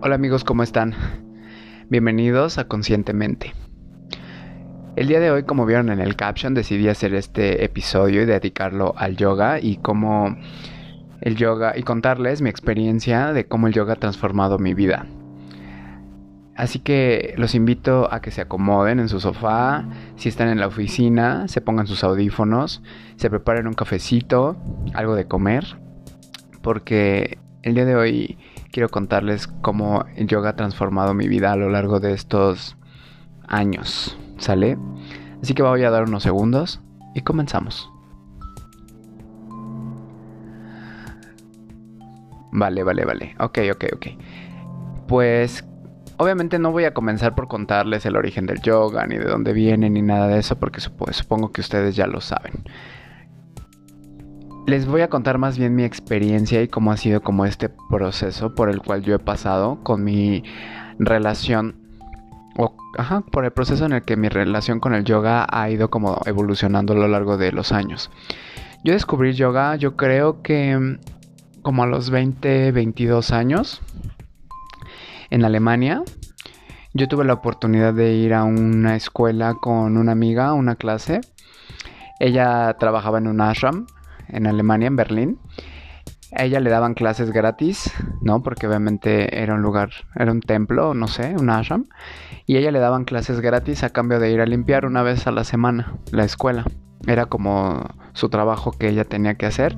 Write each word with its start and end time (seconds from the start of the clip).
Hola 0.00 0.14
amigos, 0.14 0.44
¿cómo 0.44 0.62
están? 0.62 0.94
Bienvenidos 1.88 2.58
a 2.58 2.68
Conscientemente. 2.68 3.52
El 4.94 5.08
día 5.08 5.18
de 5.18 5.32
hoy, 5.32 5.42
como 5.42 5.66
vieron 5.66 5.90
en 5.90 5.98
el 5.98 6.14
caption, 6.14 6.54
decidí 6.54 6.88
hacer 6.88 7.14
este 7.14 7.64
episodio 7.64 8.22
y 8.22 8.24
dedicarlo 8.24 8.94
al 8.96 9.16
yoga 9.16 9.58
y 9.58 9.78
cómo 9.78 10.36
el 11.20 11.34
yoga 11.34 11.76
y 11.76 11.82
contarles 11.82 12.42
mi 12.42 12.48
experiencia 12.48 13.32
de 13.32 13.48
cómo 13.48 13.66
el 13.66 13.72
yoga 13.72 13.94
ha 13.94 13.96
transformado 13.96 14.60
mi 14.60 14.72
vida. 14.72 15.06
Así 16.54 16.78
que 16.78 17.34
los 17.36 17.56
invito 17.56 18.08
a 18.12 18.20
que 18.20 18.30
se 18.30 18.40
acomoden 18.40 19.00
en 19.00 19.08
su 19.08 19.18
sofá, 19.18 19.84
si 20.14 20.28
están 20.28 20.48
en 20.48 20.60
la 20.60 20.68
oficina, 20.68 21.48
se 21.48 21.60
pongan 21.60 21.88
sus 21.88 22.04
audífonos, 22.04 22.84
se 23.16 23.30
preparen 23.30 23.66
un 23.66 23.74
cafecito, 23.74 24.56
algo 24.94 25.16
de 25.16 25.26
comer, 25.26 25.64
porque 26.62 27.38
el 27.64 27.74
día 27.74 27.84
de 27.84 27.96
hoy 27.96 28.38
quiero 28.72 28.88
contarles 28.88 29.46
cómo 29.46 30.04
el 30.16 30.26
yoga 30.26 30.50
ha 30.50 30.56
transformado 30.56 31.14
mi 31.14 31.28
vida 31.28 31.52
a 31.52 31.56
lo 31.56 31.68
largo 31.70 32.00
de 32.00 32.12
estos 32.12 32.76
años, 33.46 34.18
¿sale? 34.38 34.78
Así 35.42 35.54
que 35.54 35.62
voy 35.62 35.84
a 35.84 35.90
dar 35.90 36.04
unos 36.04 36.22
segundos 36.22 36.80
y 37.14 37.22
comenzamos. 37.22 37.90
Vale, 42.50 42.82
vale, 42.82 43.04
vale. 43.04 43.36
Ok, 43.38 43.58
ok, 43.72 43.84
ok. 43.94 44.06
Pues 45.06 45.64
Obviamente 46.20 46.58
no 46.58 46.72
voy 46.72 46.84
a 46.84 46.92
comenzar 46.92 47.36
por 47.36 47.46
contarles 47.46 48.04
el 48.04 48.16
origen 48.16 48.44
del 48.44 48.60
yoga, 48.60 49.06
ni 49.06 49.18
de 49.18 49.24
dónde 49.24 49.52
viene, 49.52 49.88
ni 49.88 50.02
nada 50.02 50.26
de 50.26 50.40
eso, 50.40 50.58
porque 50.58 50.80
supongo 50.80 51.52
que 51.52 51.60
ustedes 51.60 51.94
ya 51.94 52.08
lo 52.08 52.20
saben. 52.20 52.64
Les 54.68 54.84
voy 54.84 55.00
a 55.00 55.08
contar 55.08 55.38
más 55.38 55.56
bien 55.56 55.74
mi 55.74 55.82
experiencia 55.82 56.60
y 56.60 56.68
cómo 56.68 56.92
ha 56.92 56.98
sido 56.98 57.22
como 57.22 57.46
este 57.46 57.70
proceso 57.88 58.54
por 58.54 58.68
el 58.68 58.82
cual 58.82 59.00
yo 59.00 59.14
he 59.14 59.18
pasado 59.18 59.82
con 59.82 60.04
mi 60.04 60.44
relación 60.98 61.74
o, 62.58 62.76
ajá, 62.98 63.22
por 63.22 63.46
el 63.46 63.50
proceso 63.50 63.86
en 63.86 63.92
el 63.94 64.02
que 64.02 64.18
mi 64.18 64.28
relación 64.28 64.78
con 64.78 64.92
el 64.92 65.04
yoga 65.04 65.46
ha 65.50 65.70
ido 65.70 65.88
como 65.88 66.20
evolucionando 66.26 66.92
a 66.92 66.96
lo 66.96 67.08
largo 67.08 67.38
de 67.38 67.50
los 67.50 67.72
años. 67.72 68.10
Yo 68.84 68.92
descubrí 68.92 69.32
yoga, 69.32 69.76
yo 69.76 69.96
creo 69.96 70.42
que 70.42 70.76
mm, 70.76 70.98
como 71.62 71.84
a 71.84 71.86
los 71.86 72.10
20, 72.10 72.70
22 72.70 73.30
años 73.30 73.80
en 75.30 75.46
Alemania. 75.46 76.02
Yo 76.92 77.08
tuve 77.08 77.24
la 77.24 77.32
oportunidad 77.32 77.94
de 77.94 78.12
ir 78.16 78.34
a 78.34 78.44
una 78.44 78.96
escuela 78.96 79.54
con 79.54 79.96
una 79.96 80.12
amiga, 80.12 80.52
una 80.52 80.76
clase. 80.76 81.22
Ella 82.20 82.76
trabajaba 82.78 83.16
en 83.16 83.28
un 83.28 83.40
ashram 83.40 83.86
en 84.28 84.46
Alemania, 84.46 84.88
en 84.88 84.96
Berlín. 84.96 85.38
A 86.36 86.44
ella 86.44 86.60
le 86.60 86.68
daban 86.68 86.94
clases 86.94 87.30
gratis, 87.30 87.90
¿no? 88.20 88.42
Porque 88.42 88.66
obviamente 88.66 89.42
era 89.42 89.54
un 89.54 89.62
lugar, 89.62 89.90
era 90.14 90.30
un 90.30 90.40
templo, 90.40 90.92
no 90.94 91.08
sé, 91.08 91.34
un 91.38 91.48
ashram. 91.48 91.86
Y 92.46 92.56
ella 92.56 92.70
le 92.70 92.78
daban 92.78 93.04
clases 93.04 93.40
gratis 93.40 93.82
a 93.82 93.90
cambio 93.90 94.18
de 94.20 94.30
ir 94.30 94.40
a 94.40 94.46
limpiar 94.46 94.84
una 94.84 95.02
vez 95.02 95.26
a 95.26 95.32
la 95.32 95.44
semana 95.44 95.94
la 96.12 96.24
escuela. 96.24 96.64
Era 97.06 97.26
como 97.26 97.86
su 98.12 98.28
trabajo 98.28 98.72
que 98.72 98.88
ella 98.88 99.04
tenía 99.04 99.36
que 99.36 99.46
hacer, 99.46 99.76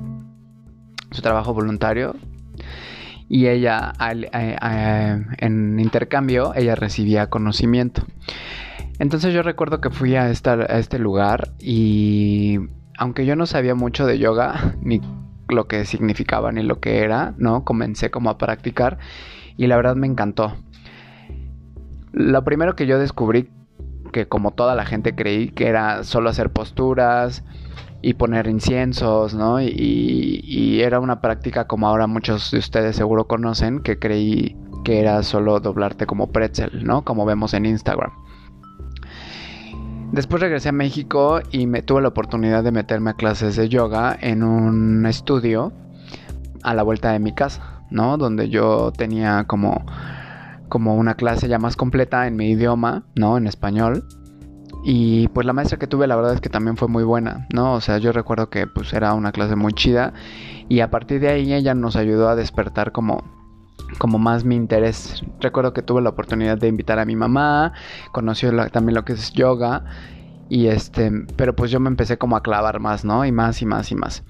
su 1.12 1.22
trabajo 1.22 1.54
voluntario 1.54 2.16
y 3.30 3.46
ella 3.46 3.92
en 5.38 5.78
intercambio 5.78 6.52
ella 6.56 6.74
recibía 6.74 7.30
conocimiento. 7.30 8.02
Entonces 8.98 9.32
yo 9.32 9.42
recuerdo 9.42 9.80
que 9.80 9.90
fui 9.90 10.16
a, 10.16 10.24
a 10.24 10.30
este 10.30 10.98
lugar 10.98 11.52
y 11.60 12.58
aunque 13.00 13.24
yo 13.24 13.34
no 13.34 13.46
sabía 13.46 13.74
mucho 13.74 14.06
de 14.06 14.18
yoga, 14.18 14.74
ni 14.82 15.00
lo 15.48 15.66
que 15.66 15.84
significaba 15.84 16.52
ni 16.52 16.62
lo 16.62 16.78
que 16.78 17.00
era, 17.00 17.34
¿no? 17.38 17.64
Comencé 17.64 18.10
como 18.10 18.30
a 18.30 18.38
practicar 18.38 18.98
y 19.56 19.66
la 19.66 19.76
verdad 19.76 19.96
me 19.96 20.06
encantó. 20.06 20.54
Lo 22.12 22.44
primero 22.44 22.76
que 22.76 22.86
yo 22.86 22.98
descubrí, 22.98 23.50
que 24.12 24.28
como 24.28 24.52
toda 24.52 24.74
la 24.74 24.84
gente 24.84 25.14
creí 25.14 25.48
que 25.48 25.66
era 25.66 26.04
solo 26.04 26.30
hacer 26.30 26.50
posturas, 26.50 27.42
y 28.02 28.14
poner 28.14 28.46
inciensos, 28.46 29.34
¿no? 29.34 29.60
Y, 29.60 30.80
era 30.80 30.98
una 30.98 31.20
práctica 31.20 31.66
como 31.66 31.86
ahora 31.86 32.06
muchos 32.06 32.50
de 32.50 32.58
ustedes 32.58 32.96
seguro 32.96 33.26
conocen, 33.26 33.80
que 33.80 33.98
creí 33.98 34.56
que 34.82 34.98
era 35.00 35.22
solo 35.22 35.60
doblarte 35.60 36.06
como 36.06 36.32
pretzel, 36.32 36.84
¿no? 36.84 37.04
Como 37.04 37.26
vemos 37.26 37.52
en 37.52 37.66
Instagram. 37.66 38.10
Después 40.12 40.42
regresé 40.42 40.70
a 40.70 40.72
México 40.72 41.40
y 41.52 41.66
me 41.66 41.82
tuve 41.82 42.02
la 42.02 42.08
oportunidad 42.08 42.64
de 42.64 42.72
meterme 42.72 43.10
a 43.10 43.14
clases 43.14 43.56
de 43.56 43.68
yoga 43.68 44.16
en 44.20 44.42
un 44.42 45.06
estudio 45.06 45.72
a 46.62 46.74
la 46.74 46.82
vuelta 46.82 47.12
de 47.12 47.20
mi 47.20 47.32
casa, 47.32 47.84
¿no? 47.90 48.18
Donde 48.18 48.48
yo 48.48 48.92
tenía 48.96 49.44
como, 49.46 49.86
como 50.68 50.96
una 50.96 51.14
clase 51.14 51.48
ya 51.48 51.58
más 51.58 51.76
completa 51.76 52.26
en 52.26 52.36
mi 52.36 52.50
idioma, 52.50 53.04
¿no? 53.14 53.36
En 53.36 53.46
español 53.46 54.04
y 54.82 55.28
pues 55.28 55.46
la 55.46 55.52
maestra 55.52 55.78
que 55.78 55.86
tuve 55.86 56.06
la 56.06 56.16
verdad 56.16 56.34
es 56.34 56.40
que 56.40 56.48
también 56.48 56.76
fue 56.76 56.88
muy 56.88 57.04
buena, 57.04 57.46
¿no? 57.52 57.74
O 57.74 57.80
sea, 57.80 57.98
yo 57.98 58.12
recuerdo 58.12 58.48
que 58.50 58.66
pues 58.66 58.92
era 58.92 59.14
una 59.14 59.32
clase 59.32 59.56
muy 59.56 59.72
chida 59.74 60.14
y 60.68 60.80
a 60.80 60.90
partir 60.90 61.20
de 61.20 61.28
ahí 61.28 61.52
ella 61.52 61.74
nos 61.74 61.96
ayudó 61.96 62.28
a 62.28 62.36
despertar 62.36 62.92
como 62.92 63.22
como 63.98 64.18
más 64.18 64.44
mi 64.44 64.56
interés. 64.56 65.22
Recuerdo 65.40 65.72
que 65.72 65.82
tuve 65.82 66.02
la 66.02 66.10
oportunidad 66.10 66.58
de 66.58 66.68
invitar 66.68 66.98
a 66.98 67.04
mi 67.04 67.16
mamá, 67.16 67.72
conoció 68.12 68.50
también 68.70 68.94
lo 68.94 69.04
que 69.04 69.14
es 69.14 69.32
yoga 69.32 69.84
y 70.48 70.66
este, 70.66 71.12
pero 71.36 71.54
pues 71.54 71.70
yo 71.70 71.80
me 71.80 71.88
empecé 71.88 72.18
como 72.18 72.36
a 72.36 72.42
clavar 72.42 72.80
más, 72.80 73.04
¿no? 73.04 73.24
Y 73.24 73.32
más 73.32 73.62
y 73.62 73.66
más 73.66 73.92
y 73.92 73.94
más. 73.94 74.24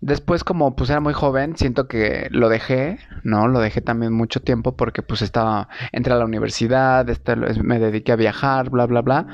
Después 0.00 0.44
como 0.44 0.74
pues 0.76 0.88
era 0.88 1.00
muy 1.00 1.12
joven, 1.12 1.56
siento 1.58 1.86
que 1.86 2.28
lo 2.30 2.48
dejé, 2.48 2.98
¿no? 3.22 3.46
Lo 3.48 3.60
dejé 3.60 3.82
también 3.82 4.14
mucho 4.14 4.40
tiempo 4.40 4.76
porque 4.76 5.02
pues 5.02 5.20
estaba, 5.20 5.68
entré 5.92 6.14
a 6.14 6.16
la 6.16 6.24
universidad, 6.24 7.08
este, 7.10 7.36
me 7.36 7.78
dediqué 7.78 8.12
a 8.12 8.16
viajar, 8.16 8.70
bla, 8.70 8.86
bla, 8.86 9.02
bla. 9.02 9.26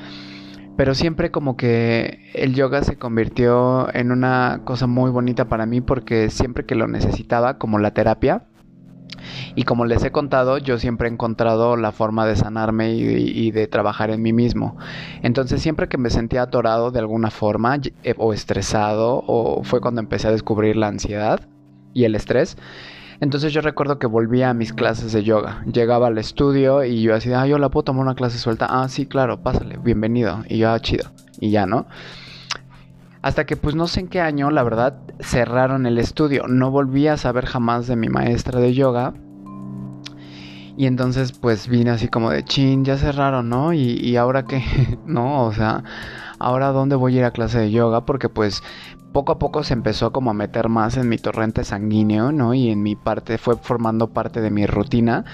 Pero 0.77 0.95
siempre 0.95 1.31
como 1.31 1.57
que 1.57 2.31
el 2.35 2.55
yoga 2.55 2.83
se 2.83 2.99
convirtió 2.99 3.89
en 3.95 4.11
una 4.11 4.63
cosa 4.65 4.89
muy 4.89 5.11
bonita 5.13 5.49
para 5.49 5.67
mí 5.67 5.81
porque 5.81 6.31
siempre 6.31 6.67
que 6.67 6.75
lo 6.75 6.89
necesitaba, 6.89 7.59
como 7.59 7.79
la 7.79 7.95
terapia, 7.95 8.43
y 9.55 9.63
como 9.65 9.85
les 9.85 10.03
he 10.05 10.11
contado, 10.11 10.59
yo 10.59 10.79
siempre 10.79 11.09
he 11.09 11.13
encontrado 11.13 11.77
la 11.77 11.93
forma 11.93 12.27
de 12.27 12.37
sanarme 12.37 12.95
y, 12.95 13.51
de 13.51 13.67
trabajar 13.67 14.11
en 14.11 14.23
mí 14.23 14.33
mismo. 14.33 14.77
Entonces 15.23 15.63
siempre 15.63 15.89
que 15.89 15.99
me 15.99 16.11
sentía 16.11 16.43
atorado 16.43 16.91
de 16.91 16.99
alguna 16.99 17.31
forma 17.31 17.79
eh, 18.03 18.15
o 18.19 18.33
estresado 18.33 19.23
o 19.27 19.63
fue 19.65 19.81
cuando 19.81 20.01
empecé 20.01 20.29
a 20.29 20.33
descubrir 20.33 20.77
la 20.77 20.89
ansiedad 20.89 21.41
y 21.95 22.05
el 22.05 22.15
estrés. 22.15 22.57
Entonces 23.21 23.53
yo 23.53 23.63
recuerdo 23.63 23.99
que 23.99 24.07
volvía 24.07 24.51
a 24.51 24.55
mis 24.55 24.73
clases 24.73 25.13
de 25.13 25.25
yoga. 25.25 25.63
Llegaba 25.73 26.09
al 26.09 26.19
estudio 26.19 26.85
y 26.85 27.03
yo 27.03 27.15
así, 27.15 27.33
ah, 27.33 27.47
yo 27.47 27.59
la 27.59 27.71
puedo 27.71 27.85
tomar 27.85 28.03
una 28.03 28.15
clase 28.15 28.39
suelta. 28.39 28.67
Ah, 28.69 28.89
sí, 28.89 29.07
claro, 29.07 29.43
pásale, 29.43 29.79
bienvenido. 29.79 30.45
Y 30.49 30.59
yo, 30.59 30.71
ah, 30.71 30.81
chido. 30.81 31.11
Y 31.41 31.51
ya, 31.51 31.67
¿no? 31.67 31.87
Hasta 33.27 33.45
que 33.45 33.57
pues 33.57 33.75
no 33.75 33.89
sé 33.89 33.99
en 33.99 34.07
qué 34.07 34.21
año, 34.21 34.53
la 34.53 34.63
verdad, 34.63 35.01
cerraron 35.19 35.85
el 35.87 35.99
estudio. 35.99 36.47
No 36.47 36.71
volví 36.71 37.09
a 37.09 37.17
saber 37.17 37.45
jamás 37.45 37.89
de 37.89 37.97
mi 37.97 38.09
maestra 38.09 38.61
de 38.61 38.73
yoga. 38.73 39.15
Y 40.77 40.87
entonces 40.87 41.33
pues 41.33 41.67
vine 41.67 41.91
así 41.91 42.07
como 42.07 42.31
de 42.31 42.45
chin, 42.45 42.85
ya 42.85 42.97
cerraron, 42.97 43.49
¿no? 43.49 43.73
Y, 43.73 44.17
ahora 44.17 44.45
qué, 44.45 44.63
¿no? 45.07 45.45
O 45.45 45.53
sea, 45.53 45.83
ahora 46.39 46.69
dónde 46.69 46.95
voy 46.95 47.17
a 47.17 47.19
ir 47.19 47.25
a 47.25 47.33
clase 47.33 47.59
de 47.59 47.73
yoga 47.73 48.07
porque 48.07 48.29
pues 48.29 48.63
poco 49.11 49.33
a 49.33 49.41
poco 49.41 49.65
se 49.65 49.75
empezó 49.75 50.13
como 50.13 50.31
a 50.31 50.35
meter 50.35 50.69
más 50.69 50.97
en 50.97 51.09
mi 51.09 51.19
torrente 51.19 51.65
sanguíneo, 51.65 52.31
¿no? 52.31 52.55
Y 52.55 52.71
en 52.71 52.85
mi 52.85 52.95
parte, 52.95 53.39
fue 53.39 53.57
formando 53.57 54.07
parte 54.07 54.41
de 54.41 54.53
mi 54.53 54.67
rutina. 54.67 55.25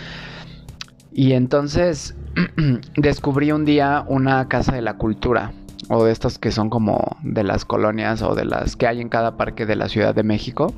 Y 1.13 1.35
entonces 1.35 2.17
descubrí 2.97 3.53
un 3.53 3.67
día 3.67 4.03
una 4.09 4.49
casa 4.49 4.73
de 4.73 4.81
la 4.81 4.97
cultura 4.97 5.53
o 5.89 6.05
de 6.05 6.13
estas 6.13 6.39
que 6.39 6.51
son 6.51 6.71
como 6.71 7.17
de 7.23 7.45
las 7.45 7.65
colonias 7.65 8.23
o 8.23 8.35
de 8.35 8.45
las 8.45 8.77
que 8.77 8.87
hay 8.87 9.01
en 9.01 9.09
cada 9.09 9.37
parque 9.37 9.67
de 9.67 9.77
la 9.77 9.89
Ciudad 9.89 10.15
de 10.15 10.23
México. 10.23 10.73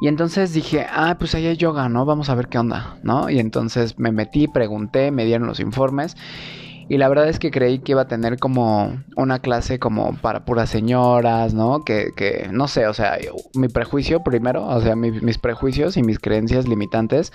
Y 0.00 0.08
entonces 0.08 0.52
dije, 0.52 0.86
ah, 0.90 1.16
pues 1.18 1.34
ahí 1.34 1.46
hay 1.46 1.56
yoga, 1.56 1.88
¿no? 1.88 2.04
Vamos 2.04 2.28
a 2.28 2.34
ver 2.34 2.48
qué 2.48 2.58
onda, 2.58 2.98
¿no? 3.02 3.30
Y 3.30 3.38
entonces 3.38 3.98
me 3.98 4.12
metí, 4.12 4.46
pregunté, 4.46 5.10
me 5.10 5.24
dieron 5.24 5.46
los 5.46 5.58
informes 5.58 6.16
y 6.88 6.98
la 6.98 7.08
verdad 7.08 7.28
es 7.28 7.38
que 7.38 7.50
creí 7.50 7.80
que 7.80 7.92
iba 7.92 8.02
a 8.02 8.08
tener 8.08 8.38
como 8.38 9.02
una 9.16 9.40
clase 9.40 9.78
como 9.78 10.16
para 10.16 10.44
puras 10.44 10.70
señoras, 10.70 11.52
¿no? 11.52 11.84
Que, 11.84 12.12
que 12.16 12.48
no 12.52 12.68
sé, 12.68 12.86
o 12.86 12.94
sea, 12.94 13.18
mi 13.54 13.68
prejuicio 13.68 14.22
primero, 14.22 14.66
o 14.66 14.80
sea, 14.80 14.94
mis 14.94 15.38
prejuicios 15.38 15.96
y 15.96 16.02
mis 16.02 16.18
creencias 16.18 16.68
limitantes 16.68 17.32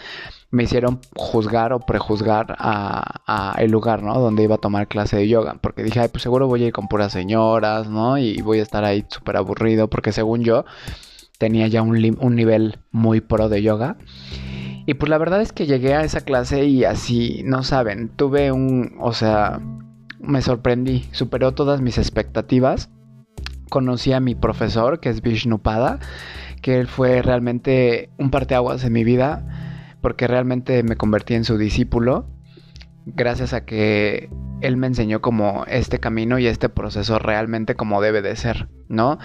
me 0.51 0.63
hicieron 0.63 0.99
juzgar 1.15 1.73
o 1.73 1.79
prejuzgar 1.79 2.55
a, 2.59 3.21
a, 3.25 3.61
el 3.61 3.71
lugar, 3.71 4.03
¿no? 4.03 4.19
Donde 4.19 4.43
iba 4.43 4.55
a 4.55 4.59
tomar 4.59 4.87
clase 4.87 5.17
de 5.17 5.27
yoga. 5.27 5.57
Porque 5.61 5.83
dije, 5.83 5.99
ay, 5.99 6.09
pues 6.09 6.23
seguro 6.23 6.47
voy 6.47 6.63
a 6.63 6.67
ir 6.67 6.73
con 6.73 6.87
puras 6.87 7.11
señoras, 7.11 7.89
¿no? 7.89 8.17
Y 8.17 8.41
voy 8.41 8.59
a 8.59 8.63
estar 8.63 8.85
ahí 8.85 9.05
súper 9.09 9.37
aburrido 9.37 9.89
porque 9.89 10.11
según 10.11 10.43
yo 10.43 10.65
tenía 11.37 11.67
ya 11.67 11.81
un, 11.81 12.17
un 12.19 12.35
nivel 12.35 12.79
muy 12.91 13.19
pro 13.19 13.49
de 13.49 13.61
yoga. 13.61 13.97
Y 14.91 14.95
pues 14.95 15.09
la 15.09 15.17
verdad 15.17 15.41
es 15.41 15.53
que 15.53 15.67
llegué 15.67 15.93
a 15.93 16.03
esa 16.03 16.19
clase 16.19 16.65
y 16.65 16.83
así, 16.83 17.43
no 17.45 17.63
saben, 17.63 18.09
tuve 18.09 18.51
un, 18.51 18.97
o 18.99 19.13
sea, 19.13 19.61
me 20.19 20.41
sorprendí, 20.41 21.07
superó 21.13 21.53
todas 21.53 21.79
mis 21.79 21.97
expectativas. 21.97 22.89
Conocí 23.69 24.11
a 24.11 24.19
mi 24.19 24.35
profesor, 24.35 24.99
que 24.99 25.07
es 25.07 25.21
Vishnupada, 25.21 25.99
que 26.61 26.77
él 26.77 26.87
fue 26.87 27.21
realmente 27.21 28.09
un 28.17 28.31
parteaguas 28.31 28.83
en 28.83 28.91
mi 28.91 29.05
vida, 29.05 29.95
porque 30.01 30.27
realmente 30.27 30.83
me 30.83 30.97
convertí 30.97 31.35
en 31.35 31.45
su 31.45 31.57
discípulo 31.57 32.25
gracias 33.05 33.53
a 33.53 33.63
que 33.63 34.29
él 34.61 34.77
me 34.77 34.87
enseñó 34.87 35.21
como 35.21 35.65
este 35.67 35.99
camino 35.99 36.39
y 36.39 36.47
este 36.47 36.69
proceso 36.69 37.19
realmente 37.19 37.75
como 37.75 38.01
debe 38.01 38.21
de 38.21 38.35
ser, 38.35 38.69
¿no? 38.87 39.17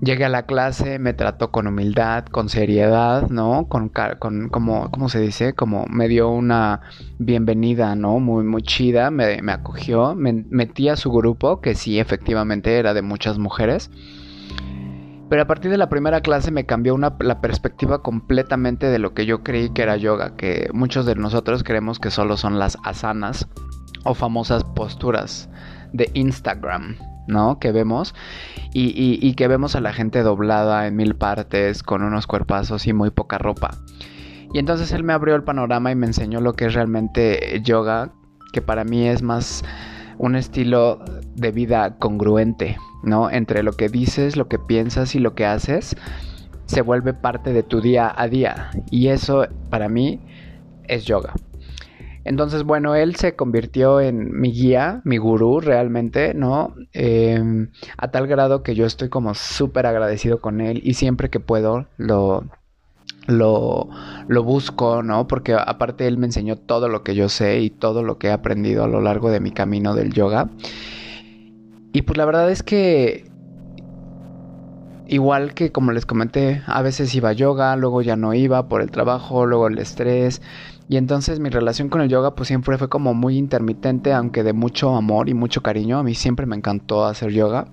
Llegué 0.00 0.24
a 0.24 0.28
la 0.28 0.46
clase, 0.46 0.98
me 0.98 1.12
trató 1.12 1.50
con 1.50 1.66
humildad, 1.66 2.24
con 2.24 2.48
seriedad, 2.48 3.28
¿no? 3.28 3.66
Con, 3.68 3.90
con 4.18 4.48
como, 4.48 4.90
¿cómo 4.90 5.08
se 5.08 5.20
dice? 5.20 5.52
Como 5.52 5.86
me 5.86 6.08
dio 6.08 6.30
una 6.30 6.80
bienvenida, 7.18 7.94
¿no? 7.94 8.18
Muy, 8.18 8.44
muy 8.44 8.62
chida, 8.62 9.10
me, 9.10 9.42
me 9.42 9.52
acogió, 9.52 10.14
me 10.14 10.44
metí 10.48 10.88
a 10.88 10.96
su 10.96 11.12
grupo, 11.12 11.60
que 11.60 11.74
sí, 11.74 12.00
efectivamente 12.00 12.78
era 12.78 12.94
de 12.94 13.02
muchas 13.02 13.38
mujeres. 13.38 13.90
Pero 15.28 15.42
a 15.42 15.46
partir 15.46 15.70
de 15.70 15.78
la 15.78 15.88
primera 15.88 16.22
clase 16.22 16.50
me 16.50 16.66
cambió 16.66 16.98
la 16.98 17.40
perspectiva 17.40 18.02
completamente 18.02 18.86
de 18.86 18.98
lo 18.98 19.14
que 19.14 19.26
yo 19.26 19.44
creí 19.44 19.70
que 19.70 19.82
era 19.82 19.96
yoga, 19.96 20.34
que 20.34 20.68
muchos 20.72 21.06
de 21.06 21.14
nosotros 21.14 21.62
creemos 21.62 22.00
que 22.00 22.10
solo 22.10 22.36
son 22.36 22.58
las 22.58 22.78
asanas 22.84 23.46
o 24.04 24.14
famosas 24.14 24.64
posturas 24.64 25.48
de 25.92 26.10
Instagram, 26.14 26.96
¿no? 27.26 27.58
Que 27.58 27.72
vemos 27.72 28.14
y, 28.72 29.34
que 29.34 29.48
vemos 29.48 29.76
a 29.76 29.80
la 29.80 29.92
gente 29.92 30.22
doblada 30.22 30.86
en 30.86 30.96
mil 30.96 31.14
partes, 31.14 31.82
con 31.82 32.02
unos 32.02 32.26
cuerpazos 32.26 32.86
y 32.86 32.92
muy 32.92 33.10
poca 33.10 33.38
ropa. 33.38 33.76
Y 34.52 34.58
entonces 34.58 34.92
él 34.92 35.04
me 35.04 35.12
abrió 35.12 35.36
el 35.36 35.44
panorama 35.44 35.92
y 35.92 35.94
me 35.94 36.06
enseñó 36.06 36.40
lo 36.40 36.54
que 36.54 36.66
es 36.66 36.74
realmente 36.74 37.60
yoga, 37.62 38.12
que 38.52 38.62
para 38.62 38.84
mí 38.84 39.06
es 39.06 39.22
más 39.22 39.64
un 40.18 40.34
estilo 40.34 41.02
de 41.34 41.52
vida 41.52 41.96
congruente, 41.98 42.76
¿no? 43.02 43.30
Entre 43.30 43.62
lo 43.62 43.72
que 43.72 43.88
dices, 43.88 44.36
lo 44.36 44.48
que 44.48 44.58
piensas 44.58 45.14
y 45.14 45.18
lo 45.18 45.34
que 45.34 45.46
haces, 45.46 45.96
se 46.66 46.82
vuelve 46.82 47.14
parte 47.14 47.52
de 47.52 47.62
tu 47.62 47.80
día 47.80 48.12
a 48.14 48.28
día. 48.28 48.70
Y 48.90 49.08
eso 49.08 49.46
para 49.70 49.88
mí 49.88 50.20
es 50.84 51.04
yoga. 51.04 51.32
Entonces, 52.24 52.64
bueno, 52.64 52.94
él 52.94 53.16
se 53.16 53.34
convirtió 53.34 54.00
en 54.00 54.38
mi 54.38 54.52
guía, 54.52 55.00
mi 55.04 55.16
gurú 55.16 55.60
realmente, 55.60 56.34
¿no? 56.34 56.74
Em, 56.92 57.70
a 57.96 58.10
tal 58.10 58.26
grado 58.26 58.62
que 58.62 58.74
yo 58.74 58.86
estoy 58.86 59.08
como 59.08 59.34
súper 59.34 59.86
agradecido 59.86 60.40
con 60.40 60.60
él 60.60 60.80
y 60.84 60.94
siempre 60.94 61.30
que 61.30 61.40
puedo 61.40 61.86
lo, 61.96 62.44
lo, 63.26 63.88
lo 64.28 64.44
busco, 64.44 65.02
¿no? 65.02 65.26
Porque 65.26 65.54
aparte 65.54 66.06
él 66.06 66.18
me 66.18 66.26
enseñó 66.26 66.56
todo 66.56 66.88
lo 66.88 67.02
que 67.02 67.14
yo 67.14 67.28
sé 67.28 67.60
y 67.60 67.70
todo 67.70 68.02
lo 68.02 68.18
que 68.18 68.28
he 68.28 68.32
aprendido 68.32 68.84
a 68.84 68.88
lo 68.88 69.00
largo 69.00 69.30
de 69.30 69.40
mi 69.40 69.50
camino 69.50 69.94
del 69.94 70.12
yoga. 70.12 70.50
Y 71.92 72.02
pues 72.02 72.16
la 72.16 72.24
verdad 72.24 72.50
es 72.50 72.62
que 72.62 73.30
igual 75.06 75.54
que 75.54 75.72
como 75.72 75.90
les 75.90 76.06
comenté, 76.06 76.62
a 76.66 76.82
veces 76.82 77.14
iba 77.14 77.30
a 77.30 77.32
yoga, 77.32 77.74
luego 77.76 78.00
ya 78.00 78.16
no 78.16 78.32
iba 78.32 78.68
por 78.68 78.80
el 78.80 78.90
trabajo, 78.90 79.44
luego 79.44 79.66
el 79.66 79.78
estrés. 79.78 80.40
Y 80.90 80.96
entonces 80.96 81.38
mi 81.38 81.50
relación 81.50 81.88
con 81.88 82.00
el 82.00 82.08
yoga 82.08 82.34
pues 82.34 82.48
siempre 82.48 82.76
fue 82.76 82.88
como 82.88 83.14
muy 83.14 83.38
intermitente, 83.38 84.12
aunque 84.12 84.42
de 84.42 84.52
mucho 84.52 84.96
amor 84.96 85.28
y 85.28 85.34
mucho 85.34 85.62
cariño. 85.62 85.98
A 85.98 86.02
mí 86.02 86.16
siempre 86.16 86.46
me 86.46 86.56
encantó 86.56 87.04
hacer 87.04 87.30
yoga. 87.30 87.68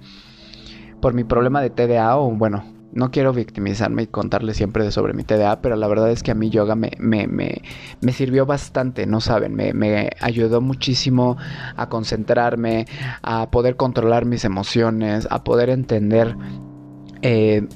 Por 1.01 1.15
mi 1.15 1.23
problema 1.23 1.59
de 1.59 1.71
TDA 1.71 2.15
o 2.15 2.29
bueno, 2.29 2.63
no 2.93 3.09
quiero 3.09 3.33
victimizarme 3.33 4.03
y 4.03 4.07
contarles 4.07 4.57
siempre 4.57 4.91
sobre 4.91 5.13
mi 5.13 5.23
TDA, 5.23 5.63
pero 5.63 5.75
la 5.75 5.87
verdad 5.87 6.11
es 6.11 6.21
que 6.21 6.29
a 6.29 6.35
mí 6.35 6.51
yoga 6.51 6.75
me, 6.75 6.91
me, 6.99 7.25
me, 7.25 7.63
me 8.01 8.11
sirvió 8.11 8.45
bastante, 8.45 9.07
no 9.07 9.19
saben, 9.19 9.55
me, 9.55 9.73
me, 9.73 10.11
ayudó 10.21 10.61
muchísimo 10.61 11.37
a 11.75 11.89
concentrarme, 11.89 12.85
a 13.23 13.49
poder 13.49 13.77
controlar 13.77 14.25
mis 14.25 14.45
emociones, 14.45 15.27
a 15.31 15.43
poder 15.43 15.71
entender 15.71 16.35
eh, 17.23 17.67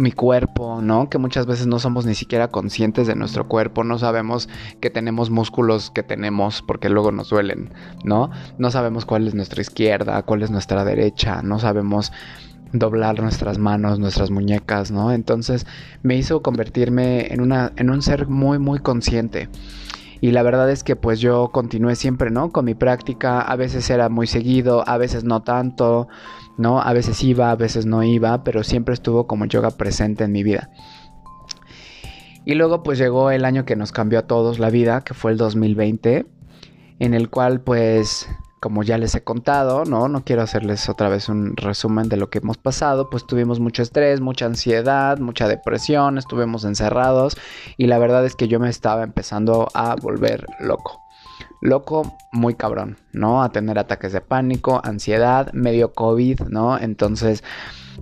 mi 0.00 0.12
cuerpo, 0.12 0.80
¿no? 0.80 1.10
Que 1.10 1.18
muchas 1.18 1.44
veces 1.44 1.66
no 1.66 1.78
somos 1.78 2.06
ni 2.06 2.14
siquiera 2.14 2.48
conscientes 2.48 3.06
de 3.06 3.14
nuestro 3.14 3.46
cuerpo, 3.48 3.84
no 3.84 3.98
sabemos 3.98 4.48
que 4.80 4.88
tenemos 4.88 5.28
músculos 5.28 5.90
que 5.90 6.02
tenemos 6.02 6.62
porque 6.62 6.88
luego 6.88 7.12
nos 7.12 7.28
duelen, 7.28 7.70
¿no? 8.02 8.30
No 8.56 8.70
sabemos 8.70 9.04
cuál 9.04 9.28
es 9.28 9.34
nuestra 9.34 9.60
izquierda, 9.60 10.22
cuál 10.22 10.42
es 10.42 10.50
nuestra 10.50 10.86
derecha, 10.86 11.42
no 11.42 11.58
sabemos 11.58 12.12
doblar 12.72 13.20
nuestras 13.20 13.58
manos, 13.58 13.98
nuestras 13.98 14.30
muñecas, 14.30 14.90
¿no? 14.90 15.12
Entonces 15.12 15.66
me 16.02 16.16
hizo 16.16 16.40
convertirme 16.40 17.30
en, 17.30 17.42
una, 17.42 17.72
en 17.76 17.90
un 17.90 18.00
ser 18.00 18.26
muy, 18.26 18.58
muy 18.58 18.78
consciente. 18.78 19.50
Y 20.22 20.30
la 20.30 20.42
verdad 20.42 20.70
es 20.70 20.82
que 20.82 20.96
pues 20.96 21.20
yo 21.20 21.48
continué 21.48 21.94
siempre, 21.94 22.30
¿no? 22.30 22.52
Con 22.52 22.64
mi 22.64 22.74
práctica, 22.74 23.42
a 23.42 23.56
veces 23.56 23.90
era 23.90 24.08
muy 24.08 24.26
seguido, 24.26 24.82
a 24.88 24.96
veces 24.96 25.24
no 25.24 25.42
tanto, 25.42 26.08
¿no? 26.60 26.80
A 26.80 26.92
veces 26.92 27.22
iba, 27.24 27.50
a 27.50 27.56
veces 27.56 27.86
no 27.86 28.02
iba, 28.02 28.44
pero 28.44 28.62
siempre 28.62 28.94
estuvo 28.94 29.26
como 29.26 29.46
yoga 29.46 29.70
presente 29.72 30.24
en 30.24 30.32
mi 30.32 30.42
vida. 30.42 30.70
Y 32.44 32.54
luego 32.54 32.82
pues 32.82 32.98
llegó 32.98 33.30
el 33.30 33.44
año 33.44 33.64
que 33.64 33.76
nos 33.76 33.92
cambió 33.92 34.20
a 34.20 34.26
todos 34.26 34.58
la 34.58 34.70
vida, 34.70 35.02
que 35.02 35.14
fue 35.14 35.32
el 35.32 35.36
2020, 35.36 36.26
en 36.98 37.14
el 37.14 37.28
cual 37.30 37.60
pues 37.60 38.28
como 38.60 38.82
ya 38.82 38.98
les 38.98 39.14
he 39.14 39.24
contado, 39.24 39.84
¿no? 39.86 40.08
No 40.08 40.22
quiero 40.22 40.42
hacerles 40.42 40.88
otra 40.90 41.08
vez 41.08 41.30
un 41.30 41.56
resumen 41.56 42.10
de 42.10 42.18
lo 42.18 42.28
que 42.28 42.38
hemos 42.38 42.58
pasado, 42.58 43.08
pues 43.08 43.26
tuvimos 43.26 43.58
mucho 43.58 43.82
estrés, 43.82 44.20
mucha 44.20 44.44
ansiedad, 44.44 45.18
mucha 45.18 45.48
depresión, 45.48 46.18
estuvimos 46.18 46.64
encerrados 46.64 47.38
y 47.78 47.86
la 47.86 47.98
verdad 47.98 48.24
es 48.26 48.36
que 48.36 48.48
yo 48.48 48.60
me 48.60 48.68
estaba 48.68 49.02
empezando 49.02 49.68
a 49.72 49.96
volver 49.96 50.44
loco. 50.60 51.00
Loco, 51.60 52.16
muy 52.32 52.54
cabrón, 52.54 52.96
¿no? 53.12 53.42
A 53.42 53.52
tener 53.52 53.78
ataques 53.78 54.12
de 54.12 54.20
pánico, 54.20 54.80
ansiedad, 54.82 55.52
medio 55.52 55.92
COVID, 55.92 56.42
¿no? 56.48 56.78
Entonces, 56.78 57.44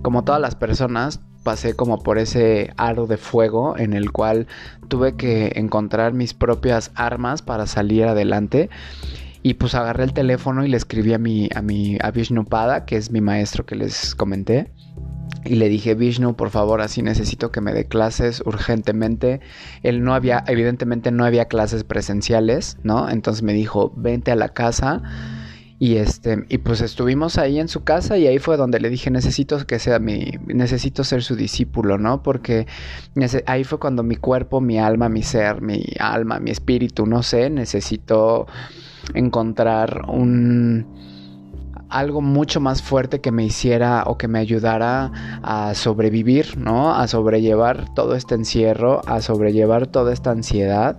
como 0.01 0.23
todas 0.23 0.39
las 0.39 0.55
personas, 0.55 1.19
pasé 1.43 1.75
como 1.75 2.01
por 2.01 2.17
ese 2.17 2.73
aro 2.77 3.07
de 3.07 3.17
fuego 3.17 3.77
en 3.77 3.93
el 3.93 4.11
cual 4.11 4.47
tuve 4.87 5.15
que 5.15 5.53
encontrar 5.55 6.13
mis 6.13 6.33
propias 6.33 6.91
armas 6.95 7.41
para 7.41 7.67
salir 7.67 8.05
adelante 8.05 8.69
y 9.41 9.53
pues 9.55 9.73
agarré 9.75 10.03
el 10.03 10.13
teléfono 10.13 10.65
y 10.65 10.69
le 10.69 10.77
escribí 10.77 11.13
a 11.13 11.17
mi, 11.17 11.49
a 11.55 11.61
mi, 11.61 11.97
a 12.01 12.11
Vishnupada, 12.11 12.85
que 12.85 12.97
es 12.97 13.11
mi 13.11 13.21
maestro 13.21 13.65
que 13.65 13.75
les 13.75 14.15
comenté. 14.15 14.69
Y 15.45 15.55
le 15.55 15.69
dije, 15.69 15.95
Vishnu, 15.95 16.35
por 16.35 16.49
favor, 16.49 16.81
así 16.81 17.01
necesito 17.01 17.51
que 17.51 17.61
me 17.61 17.73
dé 17.73 17.85
clases 17.85 18.43
urgentemente. 18.45 19.39
Él 19.83 20.03
no 20.03 20.13
había, 20.13 20.43
evidentemente 20.47 21.11
no 21.11 21.25
había 21.25 21.45
clases 21.45 21.83
presenciales, 21.83 22.77
¿no? 22.83 23.09
Entonces 23.09 23.41
me 23.41 23.53
dijo, 23.53 23.93
vente 23.95 24.31
a 24.31 24.35
la 24.35 24.49
casa. 24.49 25.01
Y 25.81 25.95
este, 25.95 26.43
y 26.49 26.57
pues 26.57 26.81
estuvimos 26.81 27.37
ahí 27.37 27.57
en 27.57 27.69
su 27.69 27.85
casa 27.85 28.17
y 28.17 28.27
ahí 28.27 28.37
fue 28.37 28.57
donde 28.57 28.81
le 28.81 28.89
dije, 28.89 29.09
necesito 29.11 29.65
que 29.65 29.79
sea 29.79 29.97
mi, 29.97 30.33
necesito 30.45 31.05
ser 31.05 31.23
su 31.23 31.37
discípulo, 31.37 31.97
¿no? 31.97 32.21
Porque 32.21 32.67
ahí 33.45 33.63
fue 33.63 33.79
cuando 33.79 34.03
mi 34.03 34.17
cuerpo, 34.17 34.59
mi 34.59 34.77
alma, 34.77 35.07
mi 35.07 35.23
ser, 35.23 35.61
mi 35.61 35.85
alma, 35.97 36.41
mi 36.41 36.51
espíritu, 36.51 37.05
no 37.05 37.23
sé, 37.23 37.49
necesito 37.49 38.45
encontrar 39.13 40.01
un 40.09 40.85
algo 41.89 42.21
mucho 42.21 42.59
más 42.59 42.81
fuerte 42.81 43.19
que 43.19 43.31
me 43.31 43.43
hiciera 43.43 44.03
o 44.05 44.17
que 44.17 44.27
me 44.27 44.39
ayudara 44.39 45.11
a 45.41 45.73
sobrevivir, 45.73 46.57
¿no? 46.57 46.93
A 46.93 47.07
sobrellevar 47.07 47.93
todo 47.93 48.15
este 48.15 48.35
encierro, 48.35 49.01
a 49.07 49.21
sobrellevar 49.21 49.87
toda 49.87 50.13
esta 50.13 50.31
ansiedad 50.31 50.97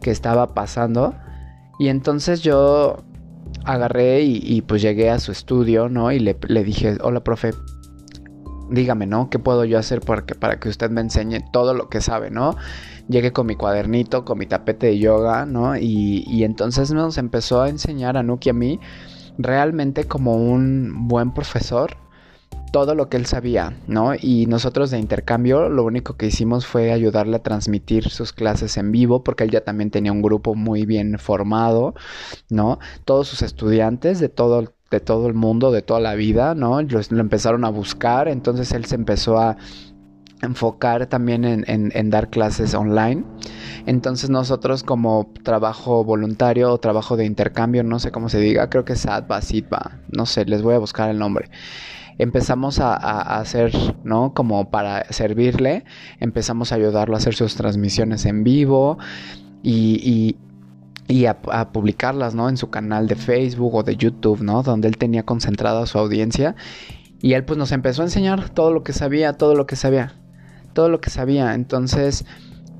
que 0.00 0.10
estaba 0.10 0.54
pasando. 0.54 1.14
Y 1.78 1.88
entonces 1.88 2.42
yo 2.42 3.04
agarré 3.64 4.22
y, 4.22 4.62
pues 4.62 4.82
llegué 4.82 5.10
a 5.10 5.18
su 5.18 5.32
estudio, 5.32 5.88
¿no? 5.88 6.12
Y 6.12 6.20
le, 6.20 6.34
dije, 6.64 6.98
hola, 7.02 7.22
profe, 7.24 7.50
dígame, 8.70 9.06
¿no? 9.06 9.30
¿Qué 9.30 9.38
puedo 9.38 9.64
yo 9.64 9.78
hacer 9.78 10.00
para 10.00 10.24
que, 10.24 10.34
para 10.34 10.60
que 10.60 10.68
usted 10.68 10.90
me 10.90 11.00
enseñe 11.00 11.40
todo 11.52 11.74
lo 11.74 11.88
que 11.88 12.00
sabe, 12.00 12.30
¿no? 12.30 12.56
llegué 13.08 13.32
con 13.32 13.46
mi 13.46 13.56
cuadernito, 13.56 14.24
con 14.24 14.38
mi 14.38 14.46
tapete 14.46 14.88
de 14.88 14.98
yoga, 14.98 15.46
¿no? 15.46 15.76
Y, 15.76 16.44
entonces 16.44 16.92
nos 16.92 17.18
empezó 17.18 17.62
a 17.62 17.68
enseñar 17.68 18.16
a 18.16 18.22
Nuki 18.22 18.50
a 18.50 18.52
mí 18.52 18.78
realmente 19.38 20.04
como 20.04 20.36
un 20.36 21.08
buen 21.08 21.32
profesor 21.32 21.96
todo 22.70 22.94
lo 22.94 23.08
que 23.08 23.16
él 23.16 23.26
sabía, 23.26 23.76
¿no? 23.86 24.12
Y 24.14 24.46
nosotros 24.46 24.90
de 24.90 24.98
intercambio 24.98 25.68
lo 25.68 25.84
único 25.84 26.16
que 26.16 26.26
hicimos 26.26 26.66
fue 26.66 26.92
ayudarle 26.92 27.36
a 27.36 27.42
transmitir 27.42 28.10
sus 28.10 28.32
clases 28.32 28.76
en 28.76 28.92
vivo, 28.92 29.24
porque 29.24 29.44
él 29.44 29.50
ya 29.50 29.62
también 29.62 29.90
tenía 29.90 30.12
un 30.12 30.22
grupo 30.22 30.54
muy 30.54 30.84
bien 30.84 31.18
formado, 31.18 31.94
¿no? 32.50 32.78
Todos 33.04 33.28
sus 33.28 33.42
estudiantes 33.42 34.20
de 34.20 34.28
todo, 34.28 34.72
de 34.90 35.00
todo 35.00 35.26
el 35.26 35.34
mundo, 35.34 35.70
de 35.70 35.82
toda 35.82 36.00
la 36.00 36.14
vida, 36.14 36.54
¿no? 36.54 36.80
lo 36.82 37.20
empezaron 37.20 37.64
a 37.64 37.70
buscar, 37.70 38.28
entonces 38.28 38.72
él 38.72 38.84
se 38.84 38.94
empezó 38.94 39.38
a 39.38 39.56
enfocar 40.42 41.06
también 41.06 41.44
en, 41.44 42.10
dar 42.10 42.30
clases 42.30 42.74
online. 42.74 43.24
Entonces 43.86 44.30
nosotros 44.30 44.82
como 44.82 45.30
trabajo 45.42 46.04
voluntario 46.04 46.72
o 46.72 46.78
trabajo 46.78 47.16
de 47.16 47.24
intercambio, 47.24 47.82
no 47.82 47.98
sé 47.98 48.10
cómo 48.10 48.28
se 48.28 48.38
diga, 48.38 48.68
creo 48.70 48.84
que 48.84 48.92
es 48.92 49.00
SATBA, 49.00 49.40
SITBA, 49.40 50.00
no 50.10 50.26
sé, 50.26 50.44
les 50.44 50.62
voy 50.62 50.74
a 50.74 50.78
buscar 50.78 51.10
el 51.10 51.18
nombre. 51.18 51.50
Empezamos 52.18 52.80
a, 52.80 52.94
hacer, 53.38 53.72
¿no? 54.02 54.34
Como 54.34 54.70
para 54.70 55.04
servirle, 55.12 55.84
empezamos 56.18 56.72
a 56.72 56.74
ayudarlo 56.74 57.14
a 57.14 57.18
hacer 57.18 57.34
sus 57.34 57.54
transmisiones 57.54 58.26
en 58.26 58.42
vivo 58.42 58.98
y, 59.62 60.36
y, 61.06 61.26
a, 61.26 61.38
publicarlas, 61.72 62.34
¿no? 62.34 62.48
En 62.48 62.56
su 62.56 62.70
canal 62.70 63.06
de 63.06 63.14
Facebook 63.14 63.72
o 63.76 63.82
de 63.84 63.96
YouTube, 63.96 64.42
¿no? 64.42 64.64
Donde 64.64 64.88
él 64.88 64.96
tenía 64.96 65.22
concentrada 65.22 65.86
su 65.86 65.96
audiencia. 65.96 66.56
Y 67.20 67.34
él 67.34 67.44
pues 67.44 67.56
nos 67.56 67.70
empezó 67.70 68.02
a 68.02 68.06
enseñar 68.06 68.48
todo 68.48 68.72
lo 68.72 68.82
que 68.82 68.92
sabía, 68.92 69.34
todo 69.34 69.54
lo 69.54 69.66
que 69.66 69.76
sabía 69.76 70.14
todo 70.78 70.88
lo 70.88 71.00
que 71.00 71.10
sabía. 71.10 71.56
Entonces, 71.56 72.24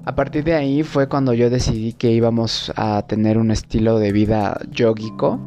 A 0.04 0.14
partir 0.14 0.44
de 0.44 0.54
ahí 0.54 0.84
fue 0.84 1.08
cuando 1.08 1.34
yo 1.34 1.50
decidí 1.50 1.92
que 1.92 2.12
íbamos 2.12 2.72
a 2.76 3.02
tener 3.06 3.36
un 3.36 3.50
estilo 3.50 3.98
de 3.98 4.12
vida 4.12 4.58
yógico 4.70 5.38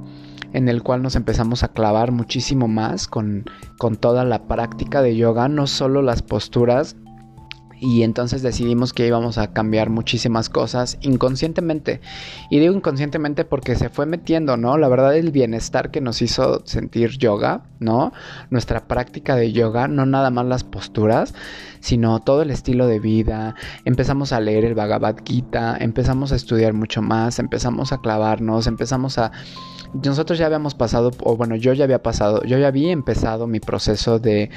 en 0.53 0.67
el 0.70 0.84
cual 0.84 1.01
nos 1.01 1.15
empezamos 1.15 1.63
a 1.63 1.70
clavar 1.70 2.12
muchísimo 2.12 2.67
más 2.67 3.08
con, 3.08 3.46
con 3.79 3.96
toda 3.96 4.24
la 4.24 4.48
práctica 4.48 5.01
de 5.01 5.15
yoga, 5.15 5.48
no 5.48 5.65
solo 5.65 6.01
las 6.03 6.22
posturas, 6.22 6.96
y 7.81 8.03
entonces 8.03 8.43
decidimos 8.43 8.93
que 8.93 9.07
íbamos 9.07 9.39
a 9.39 9.53
cambiar 9.53 9.89
muchísimas 9.89 10.50
cosas 10.50 11.00
inconscientemente. 11.01 12.00
Y 12.51 12.59
digo 12.59 12.75
inconscientemente 12.75 13.43
porque 13.43 13.75
se 13.75 13.89
fue 13.89 14.05
metiendo, 14.05 14.55
¿no? 14.55 14.77
La 14.77 14.88
verdad 14.88 15.17
el 15.17 15.31
bienestar 15.31 15.89
que 15.89 16.00
nos 16.00 16.21
hizo 16.21 16.61
sentir 16.63 17.17
yoga, 17.17 17.63
¿no? 17.79 18.13
Nuestra 18.51 18.81
práctica 18.88 19.35
de 19.35 19.51
yoga, 19.51 19.88
no 19.88 20.05
nada 20.05 20.29
más 20.29 20.45
las 20.45 20.63
posturas, 20.63 21.33
sino 21.79 22.19
todo 22.19 22.43
el 22.43 22.51
estilo 22.51 22.85
de 22.85 23.00
vida. 23.00 23.55
Empezamos 23.83 24.31
a 24.31 24.39
leer 24.39 24.63
el 24.63 24.75
Bhagavad 24.75 25.15
Gita, 25.25 25.75
empezamos 25.79 26.31
a 26.31 26.35
estudiar 26.35 26.73
mucho 26.73 27.01
más, 27.01 27.39
empezamos 27.39 27.91
a 27.93 27.97
clavarnos, 27.97 28.67
empezamos 28.67 29.17
a 29.17 29.31
nosotros 29.93 30.38
ya 30.38 30.45
habíamos 30.45 30.75
pasado, 30.75 31.11
o 31.23 31.35
bueno, 31.35 31.55
yo 31.55 31.73
ya 31.73 31.83
había 31.83 32.01
pasado, 32.01 32.43
yo 32.43 32.57
ya 32.57 32.67
había 32.67 32.91
empezado 32.91 33.47
mi 33.47 33.59
proceso 33.59 34.19
de, 34.19 34.50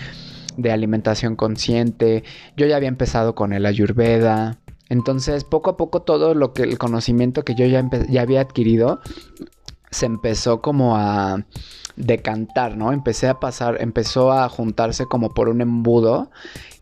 de 0.56 0.72
alimentación 0.72 1.36
consciente, 1.36 2.24
yo 2.56 2.66
ya 2.66 2.76
había 2.76 2.88
empezado 2.88 3.34
con 3.34 3.52
el 3.52 3.66
ayurveda, 3.66 4.58
entonces 4.88 5.44
poco 5.44 5.70
a 5.70 5.76
poco 5.76 6.02
todo 6.02 6.34
lo 6.34 6.52
que 6.52 6.62
el 6.62 6.78
conocimiento 6.78 7.44
que 7.44 7.54
yo 7.54 7.66
ya, 7.66 7.88
había 8.20 8.40
adquirido 8.40 9.00
se 9.90 10.06
empezó 10.06 10.60
como 10.60 10.96
a 10.96 11.44
decantar, 11.96 12.76
¿no? 12.76 12.92
Empecé 12.92 13.28
a 13.28 13.38
pasar, 13.38 13.80
empezó 13.80 14.32
a 14.32 14.48
juntarse 14.48 15.06
como 15.06 15.30
por 15.30 15.48
un 15.48 15.60
embudo 15.60 16.30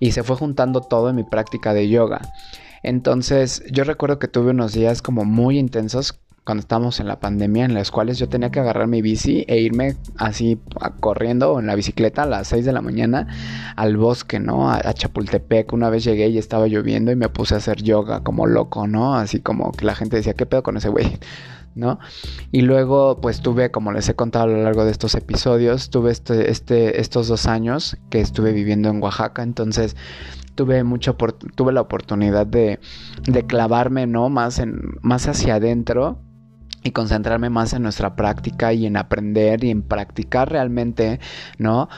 y 0.01 0.13
se 0.13 0.23
fue 0.23 0.37
juntando 0.37 0.81
todo 0.81 1.11
en 1.11 1.17
mi 1.17 1.25
práctica 1.25 1.75
de 1.75 1.89
yoga. 1.89 2.23
Entonces 2.83 3.63
yo 3.71 3.85
recuerdo 3.85 4.19
que 4.19 4.29
tuve 4.29 4.51
unos 4.51 4.73
días 4.73 5.03
como 5.03 5.25
muy 5.25 5.59
intensos 5.59 6.19
cuando 6.45 6.61
estábamos 6.61 6.99
en 6.99 7.07
la 7.07 7.21
pandemia, 7.21 7.65
en 7.65 7.75
las 7.75 7.93
cuales 7.93 8.19
yo 8.19 8.29
tenía 8.29 8.51
que 8.51 8.59
agarrar 8.59 8.89
mi 8.89 9.01
bici 9.01 9.45
e 9.47 9.61
irme 9.61 9.97
así 10.17 10.59
corriendo 10.99 11.61
en 11.61 11.67
la 11.67 11.77
bicicleta 11.77 12.25
a 12.25 12.27
las 12.27 12.49
6 12.49 12.65
de 12.65 12.73
la 12.73 12.83
mañana 12.83 13.29
al 13.77 13.97
bosque, 13.97 14.41
¿no? 14.41 14.69
A, 14.69 14.77
a, 14.77 14.93
Chapultepec. 14.93 15.73
Una 15.73 15.89
vez 15.89 16.03
llegué 16.03 16.29
y 16.29 16.39
estaba 16.39 16.67
lloviendo 16.67 17.13
y 17.13 17.17
me 17.17 17.29
puse 17.29 17.55
a 17.55 17.59
hacer 17.59 17.83
yoga 17.83 18.25
como 18.25 18.47
loco, 18.47 18.89
¿no? 18.89 19.15
Así 19.15 19.41
como 19.41 19.71
que 19.71 19.85
la 19.85 19.95
gente 19.95 20.17
decía, 20.17 20.35
¿qué 20.35 20.45
pedo 20.47 20.65
con 20.65 20.77
ese 20.77 20.89
güey? 20.89 21.19
¿no? 21.75 22.01
Y 22.51 22.63
luego, 22.63 23.21
pues 23.21 23.41
tuve, 23.41 23.71
como 23.71 23.93
les 23.93 24.09
he 24.09 24.15
contado 24.15 24.45
a 24.45 24.49
lo 24.49 24.63
largo 24.63 24.85
de 24.85 24.91
estos 24.91 25.15
episodios, 25.15 25.91
tuve 25.91 26.11
este, 26.11 26.51
este, 26.51 27.01
estos 27.01 27.29
dos 27.29 27.47
años 27.47 27.97
que 28.11 28.21
estuve 28.21 28.53
viviendo 28.53 28.91
en 28.91 29.03
Oaxaca, 29.03 29.43
entonces 29.43 29.97
tuve 30.55 30.85
mucho 30.85 31.17
tuve 31.55 31.73
la 31.73 31.81
oportunidad 31.81 32.47
de, 32.47 32.79
de 33.25 33.47
clavarme, 33.47 34.07
¿no? 34.07 34.29
Más 34.29 34.59
en, 34.59 34.99
más 35.01 35.29
hacia 35.29 35.55
adentro 35.55 36.19
y 36.83 36.91
concentrarme 36.91 37.51
más 37.51 37.73
en 37.73 37.83
nuestra 37.83 38.17
práctica 38.17 38.73
y 38.73 38.87
en 38.87 38.97
aprender 38.97 39.63
y 39.65 39.71
en 39.71 39.83
practicar 39.83 40.51
realmente, 40.51 41.21
¿no? 41.59 41.89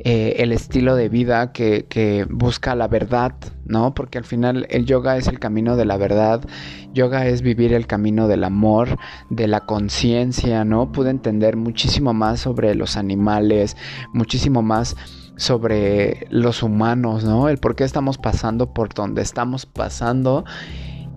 Eh, 0.00 0.36
el 0.38 0.52
estilo 0.52 0.96
de 0.96 1.08
vida 1.08 1.52
que, 1.52 1.86
que, 1.88 2.26
busca 2.28 2.74
la 2.74 2.88
verdad, 2.88 3.32
¿no? 3.64 3.94
Porque 3.94 4.18
al 4.18 4.24
final 4.24 4.66
el 4.70 4.86
yoga 4.86 5.16
es 5.16 5.28
el 5.28 5.38
camino 5.38 5.76
de 5.76 5.84
la 5.84 5.96
verdad, 5.96 6.44
yoga 6.92 7.26
es 7.26 7.42
vivir 7.42 7.72
el 7.72 7.86
camino 7.86 8.28
del 8.28 8.44
amor, 8.44 8.98
de 9.30 9.46
la 9.46 9.60
conciencia, 9.60 10.64
¿no? 10.64 10.90
Pude 10.90 11.10
entender 11.10 11.56
muchísimo 11.56 12.12
más 12.12 12.40
sobre 12.40 12.74
los 12.74 12.96
animales, 12.96 13.76
muchísimo 14.12 14.62
más 14.62 14.96
sobre 15.36 16.26
los 16.30 16.62
humanos, 16.62 17.24
¿no? 17.24 17.48
El 17.48 17.58
por 17.58 17.74
qué 17.76 17.84
estamos 17.84 18.18
pasando 18.18 18.72
por 18.72 18.94
donde 18.94 19.22
estamos 19.22 19.66
pasando 19.66 20.44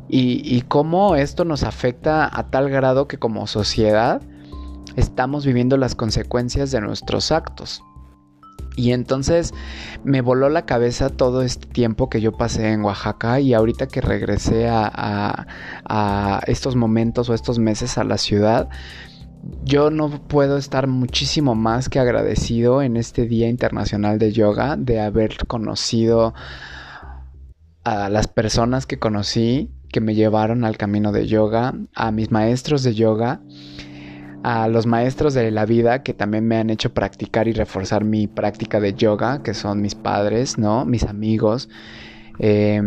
y, 0.10 0.62
cómo 0.64 1.16
esto 1.16 1.44
nos 1.44 1.64
afecta 1.64 2.30
a 2.32 2.50
tal 2.50 2.70
grado 2.70 3.08
que 3.08 3.18
como 3.18 3.46
sociedad 3.48 4.22
estamos 4.96 5.46
viviendo 5.46 5.78
las 5.78 5.96
consecuencias 5.96 6.72
de 6.72 6.82
nuestros 6.82 7.32
actos. 7.32 7.84
Y 8.78 8.92
entonces 8.92 9.54
me 10.04 10.22
voló 10.22 10.50
la 10.50 10.66
cabeza 10.66 11.10
todo 11.10 11.42
este 11.42 11.68
tiempo 11.68 12.10
que 12.10 12.22
yo 12.22 12.38
pasé 12.38 12.72
en 12.72 12.84
Oaxaca 12.84 13.40
y 13.40 13.54
ahorita 13.54 13.88
que 13.88 14.02
regresé 14.02 14.70
a, 14.70 15.48
estos 16.46 16.76
momentos 16.76 17.30
o 17.30 17.34
estos 17.34 17.60
meses 17.60 17.98
a 17.98 18.04
la 18.04 18.18
ciudad, 18.18 18.70
yo 19.64 19.90
no 19.90 20.10
puedo 20.28 20.58
estar 20.58 20.88
muchísimo 20.88 21.56
más 21.56 21.90
que 21.90 22.00
agradecido 22.00 22.82
en 22.82 22.98
este 22.98 23.26
Día 23.26 23.50
Internacional 23.50 24.20
de 24.20 24.32
Yoga 24.32 24.76
de 24.78 25.02
haber 25.02 25.38
conocido 25.48 26.34
a 27.84 28.10
las 28.10 28.28
personas 28.28 28.86
que 28.86 29.00
conocí 29.00 29.72
que 29.91 30.01
me 30.01 30.15
llevaron 30.15 30.63
al 30.63 30.77
camino 30.77 31.12
de 31.12 31.27
yoga, 31.27 31.74
a 31.96 32.12
mis 32.12 32.32
maestros 32.32 32.84
de 32.84 32.94
yoga, 32.94 33.41
a 34.44 34.67
los 34.67 34.86
maestros 34.86 35.34
de 35.34 35.51
la 35.51 35.65
vida 35.65 36.03
que 36.03 36.13
también 36.13 36.48
me 36.48 36.58
han 36.58 36.70
hecho 36.70 36.94
practicar 36.94 37.48
y 37.48 37.53
reforzar 37.53 38.03
mi 38.03 38.27
práctica 38.27 38.79
de 38.79 38.94
yoga, 38.94 39.44
que 39.44 39.53
son 39.53 39.82
mis 39.82 39.96
padres, 39.96 40.58
¿no? 40.58 40.86
Mis 40.86 41.03
amigos. 41.03 41.70
Eh, 42.39 42.82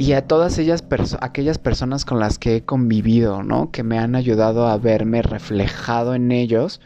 y 0.00 0.12
a 0.12 0.26
todas 0.26 0.56
ellas 0.56 0.82
aquellas 1.20 1.58
personas 1.58 2.06
con 2.06 2.20
las 2.20 2.38
que 2.38 2.56
he 2.56 2.64
convivido, 2.64 3.42
¿no? 3.42 3.70
Que 3.70 3.82
me 3.82 3.98
han 3.98 4.14
ayudado 4.14 4.66
a 4.66 4.78
verme 4.78 5.20
reflejado 5.20 6.14
en 6.14 6.32
ellos 6.32 6.80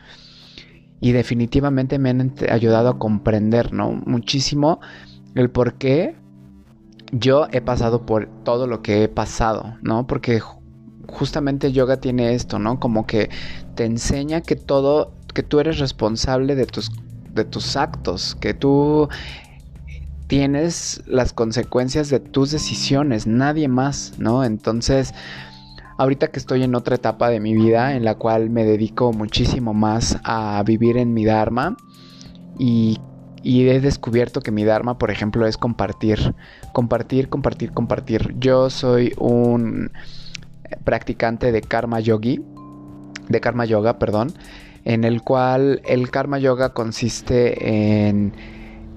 y 1.00 1.12
definitivamente 1.12 2.00
me 2.00 2.10
han 2.10 2.34
ayudado 2.50 2.88
a 2.88 2.98
comprender, 2.98 3.72
¿no? 3.72 3.92
Muchísimo 3.92 4.80
el 5.36 5.48
por 5.50 5.74
qué 5.74 6.16
yo 7.12 7.46
he 7.52 7.60
pasado 7.60 8.06
por 8.06 8.28
todo 8.44 8.66
lo 8.66 8.82
que 8.82 9.04
he 9.04 9.08
pasado, 9.08 9.76
¿no? 9.82 10.06
Porque 10.06 10.40
justamente 11.08 11.72
yoga 11.72 11.98
tiene 11.98 12.34
esto, 12.34 12.58
¿no? 12.58 12.80
Como 12.80 13.06
que 13.06 13.30
te 13.74 13.84
enseña 13.84 14.40
que 14.40 14.56
todo, 14.56 15.12
que 15.32 15.42
tú 15.42 15.60
eres 15.60 15.78
responsable 15.78 16.54
de 16.54 16.66
tus, 16.66 16.90
de 17.32 17.44
tus 17.44 17.76
actos, 17.76 18.34
que 18.34 18.54
tú 18.54 19.08
tienes 20.26 21.02
las 21.06 21.32
consecuencias 21.32 22.08
de 22.08 22.20
tus 22.20 22.50
decisiones, 22.50 23.26
nadie 23.26 23.68
más, 23.68 24.14
¿no? 24.18 24.44
Entonces, 24.44 25.14
ahorita 25.98 26.28
que 26.28 26.38
estoy 26.38 26.62
en 26.62 26.74
otra 26.74 26.96
etapa 26.96 27.28
de 27.28 27.40
mi 27.40 27.54
vida 27.54 27.94
en 27.94 28.04
la 28.04 28.16
cual 28.16 28.50
me 28.50 28.64
dedico 28.64 29.12
muchísimo 29.12 29.74
más 29.74 30.18
a 30.24 30.62
vivir 30.64 30.96
en 30.96 31.12
mi 31.12 31.24
Dharma 31.24 31.76
y 32.58 32.98
y 33.44 33.68
he 33.68 33.80
descubierto 33.80 34.40
que 34.40 34.50
mi 34.50 34.64
Dharma, 34.64 34.98
por 34.98 35.10
ejemplo, 35.10 35.46
es 35.46 35.58
compartir, 35.58 36.34
compartir, 36.72 37.28
compartir, 37.28 37.72
compartir. 37.72 38.34
Yo 38.38 38.70
soy 38.70 39.12
un 39.18 39.92
practicante 40.82 41.52
de 41.52 41.60
Karma 41.60 42.00
Yogi, 42.00 42.42
de 43.28 43.40
Karma 43.40 43.66
Yoga, 43.66 43.98
perdón, 43.98 44.32
en 44.84 45.04
el 45.04 45.22
cual 45.22 45.82
el 45.84 46.10
Karma 46.10 46.38
Yoga 46.38 46.72
consiste 46.72 48.08
en 48.08 48.32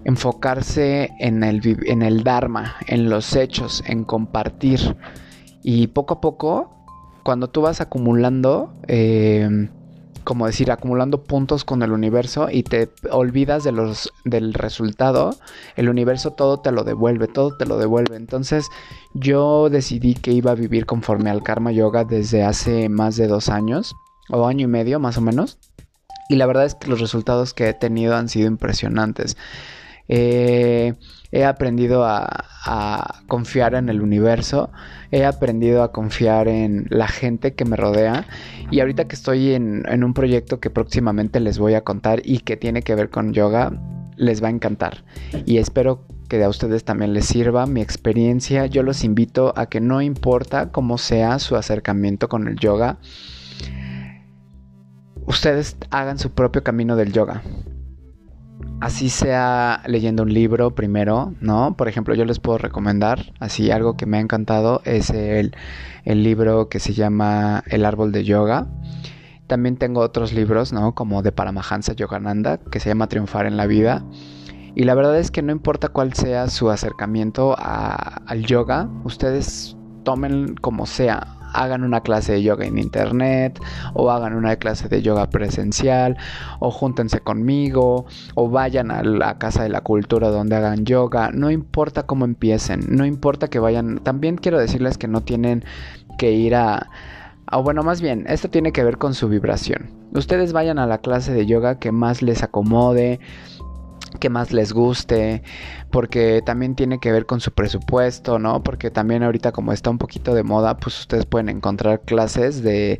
enfocarse 0.05 1.09
en 1.19 1.43
el, 1.43 1.61
en 1.85 2.01
el 2.01 2.23
Dharma, 2.23 2.77
en 2.87 3.09
los 3.09 3.35
hechos, 3.35 3.83
en 3.85 4.05
compartir. 4.05 4.95
Y 5.61 5.87
poco 5.87 6.15
a 6.15 6.21
poco, 6.21 6.71
cuando 7.23 7.49
tú 7.49 7.61
vas 7.61 7.81
acumulando 7.81 8.73
eh, 8.87 9.69
como 10.27 10.45
decir, 10.45 10.73
acumulando 10.73 11.23
puntos 11.23 11.63
con 11.63 11.83
el 11.83 11.93
universo 11.93 12.49
y 12.51 12.63
te 12.63 12.89
olvidas 13.11 13.63
de 13.63 13.71
los, 13.71 14.11
del 14.25 14.53
resultado, 14.53 15.37
el 15.77 15.87
universo 15.87 16.31
todo 16.31 16.59
te 16.59 16.73
lo 16.73 16.83
devuelve, 16.83 17.29
todo 17.29 17.55
te 17.55 17.65
lo 17.65 17.77
devuelve. 17.77 18.17
Entonces 18.17 18.67
yo 19.13 19.69
decidí 19.69 20.15
que 20.15 20.33
iba 20.33 20.51
a 20.51 20.55
vivir 20.55 20.85
conforme 20.85 21.29
al 21.29 21.43
karma 21.43 21.71
yoga 21.71 22.03
desde 22.03 22.43
hace 22.43 22.89
más 22.89 23.15
de 23.15 23.27
dos 23.27 23.47
años, 23.47 23.95
o 24.29 24.45
año 24.47 24.65
y 24.65 24.67
medio 24.67 24.99
más 24.99 25.17
o 25.17 25.21
menos. 25.21 25.59
Y 26.27 26.35
la 26.35 26.45
verdad 26.45 26.65
es 26.65 26.75
que 26.75 26.89
los 26.89 26.99
resultados 26.99 27.53
que 27.53 27.69
he 27.69 27.73
tenido 27.73 28.13
han 28.17 28.27
sido 28.27 28.47
impresionantes. 28.47 29.37
Eh, 30.07 30.93
he 31.31 31.43
aprendido 31.43 32.05
a, 32.05 32.43
confiar 33.27 33.75
en 33.75 33.87
el 33.87 34.01
universo, 34.01 34.71
he 35.11 35.23
aprendido 35.23 35.83
a 35.83 35.93
confiar 35.93 36.49
en 36.49 36.85
la 36.89 37.07
gente 37.07 37.53
que 37.53 37.63
me 37.63 37.77
rodea 37.77 38.25
y 38.71 38.81
ahorita 38.81 39.07
que 39.07 39.15
estoy 39.15 39.53
en, 39.53 39.83
en, 39.87 40.03
un 40.03 40.13
proyecto 40.13 40.59
que 40.59 40.69
próximamente 40.69 41.39
les 41.39 41.59
voy 41.59 41.75
a 41.75 41.85
contar 41.85 42.21
y 42.25 42.39
que 42.39 42.57
tiene 42.57 42.81
que 42.81 42.93
ver 42.93 43.09
con 43.09 43.31
yoga, 43.33 43.71
les 44.17 44.43
va 44.43 44.47
a 44.47 44.51
encantar 44.51 45.05
y 45.45 45.59
espero 45.59 46.05
que 46.27 46.43
a 46.43 46.49
ustedes 46.49 46.83
también 46.83 47.13
les 47.13 47.25
sirva 47.25 47.65
mi 47.67 47.81
experiencia. 47.81 48.65
Yo 48.65 48.83
los 48.83 49.05
invito 49.05 49.53
a 49.55 49.67
que 49.67 49.79
no 49.79 50.01
importa 50.01 50.71
cómo 50.71 50.97
sea 50.97 51.39
su 51.39 51.55
acercamiento 51.55 52.27
con 52.27 52.49
el 52.49 52.57
yoga, 52.57 52.97
ustedes 55.25 55.77
hagan 55.89 56.19
su 56.19 56.31
propio 56.31 56.63
camino 56.63 56.97
del 56.97 57.13
yoga 57.13 57.43
así 58.79 59.09
sea 59.09 59.81
leyendo 59.87 60.23
un 60.23 60.33
libro 60.33 60.71
primero, 60.71 61.33
¿no? 61.41 61.75
Por 61.75 61.87
ejemplo, 61.87 62.15
yo 62.15 62.25
les 62.25 62.39
puedo 62.39 62.57
recomendar, 62.57 63.33
así 63.39 63.71
algo 63.71 63.97
que 63.97 64.05
me 64.05 64.17
ha 64.17 64.21
encantado 64.21 64.81
es 64.85 65.09
el, 65.09 65.55
libro 66.05 66.69
que 66.69 66.79
se 66.79 66.93
llama 66.93 67.63
El 67.67 67.85
árbol 67.85 68.11
de 68.11 68.23
yoga. 68.23 68.67
También 69.47 69.77
tengo 69.77 70.01
otros 70.01 70.33
libros, 70.33 70.73
¿no? 70.73 70.93
Como 70.93 71.21
de 71.21 71.31
Paramahansa 71.31 71.93
Yogananda, 71.93 72.57
que 72.57 72.79
se 72.79 72.89
llama 72.89 73.07
Triunfar 73.07 73.45
en 73.45 73.57
la 73.57 73.65
vida. 73.65 74.05
Y 74.75 74.83
la 74.83 74.93
verdad 74.93 75.17
es 75.17 75.31
que 75.31 75.41
no 75.41 75.51
importa 75.51 75.89
cuál 75.89 76.13
sea 76.13 76.49
su 76.49 76.69
acercamiento 76.69 77.55
al 77.57 78.45
yoga, 78.45 78.89
ustedes 79.03 79.75
tomen 80.03 80.55
como 80.55 80.85
sea 80.85 81.36
hagan 81.63 81.83
una 81.83 82.01
clase 82.01 82.33
de 82.33 82.43
yoga 82.43 82.65
en 82.65 82.77
internet 82.77 83.59
o 83.93 84.11
hagan 84.11 84.33
una 84.33 84.55
clase 84.57 84.87
de 84.89 85.01
yoga 85.01 85.29
presencial 85.29 86.17
o 86.59 86.71
júntense 86.71 87.19
conmigo 87.19 88.05
o 88.35 88.49
vayan 88.49 88.91
a 88.91 89.03
la 89.03 89.37
casa 89.37 89.63
de 89.63 89.69
la 89.69 89.81
cultura 89.81 90.29
donde 90.29 90.55
hagan 90.55 90.85
yoga, 90.85 91.31
no 91.33 91.51
importa 91.51 92.03
cómo 92.03 92.25
empiecen, 92.25 92.81
no 92.89 93.05
importa 93.05 93.47
que 93.47 93.59
vayan, 93.59 93.99
también 93.99 94.37
quiero 94.37 94.59
decirles 94.59 94.97
que 94.97 95.07
no 95.07 95.21
tienen 95.21 95.63
que 96.17 96.31
ir 96.31 96.55
a, 96.55 96.89
o 97.51 97.63
bueno, 97.63 97.83
más 97.83 98.01
bien, 98.01 98.25
esto 98.27 98.49
tiene 98.49 98.71
que 98.71 98.83
ver 98.83 98.97
con 98.97 99.13
su 99.13 99.29
vibración. 99.29 99.89
Ustedes 100.13 100.53
vayan 100.53 100.79
a 100.79 100.87
la 100.87 100.99
clase 100.99 101.33
de 101.33 101.45
yoga 101.45 101.79
que 101.79 101.91
más 101.91 102.21
les 102.21 102.43
acomode, 102.43 103.19
que 104.19 104.29
más 104.29 104.53
les 104.53 104.73
guste, 104.73 105.43
porque 105.91 106.41
también 106.45 106.75
tiene 106.75 106.99
que 106.99 107.11
ver 107.11 107.25
con 107.25 107.39
su 107.39 107.51
presupuesto, 107.51 108.39
¿no? 108.39 108.63
Porque 108.63 108.91
también 108.91 109.23
ahorita 109.23 109.51
como 109.51 109.71
está 109.73 109.89
un 109.89 109.97
poquito 109.97 110.33
de 110.33 110.43
moda, 110.43 110.77
pues 110.77 110.99
ustedes 110.99 111.25
pueden 111.25 111.49
encontrar 111.49 112.01
clases 112.01 112.63
de 112.63 112.99